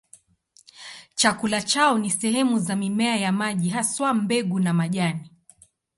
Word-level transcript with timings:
Chakula 1.15 1.61
chao 1.61 1.97
ni 1.97 2.09
sehemu 2.11 2.59
za 2.59 2.75
mimea 2.75 3.15
ya 3.15 3.31
maji, 3.31 3.69
haswa 3.69 4.13
mbegu 4.13 4.59
na 4.59 4.73
majani. 4.73 5.31